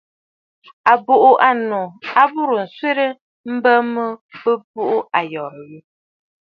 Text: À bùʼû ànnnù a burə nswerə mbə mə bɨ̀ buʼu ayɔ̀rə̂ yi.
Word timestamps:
À 0.91 0.93
bùʼû 1.05 1.31
ànnnù 1.47 1.81
a 2.21 2.23
burə 2.33 2.61
nswerə 2.67 3.05
mbə 3.53 3.71
mə 3.93 4.03
bɨ̀ 4.41 4.55
buʼu 4.73 4.97
ayɔ̀rə̂ 5.19 5.63
yi. 5.71 5.77